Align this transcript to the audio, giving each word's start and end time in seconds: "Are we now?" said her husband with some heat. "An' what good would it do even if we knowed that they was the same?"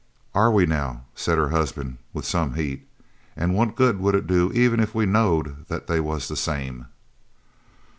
"Are 0.33 0.49
we 0.49 0.65
now?" 0.65 1.03
said 1.13 1.37
her 1.37 1.49
husband 1.49 1.99
with 2.11 2.25
some 2.25 2.55
heat. 2.55 2.87
"An' 3.35 3.53
what 3.53 3.75
good 3.75 3.99
would 3.99 4.15
it 4.15 4.25
do 4.25 4.51
even 4.51 4.79
if 4.79 4.95
we 4.95 5.05
knowed 5.05 5.67
that 5.67 5.85
they 5.85 5.99
was 5.99 6.27
the 6.27 6.35
same?" 6.35 6.87